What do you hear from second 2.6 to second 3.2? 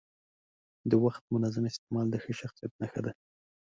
نښه ده.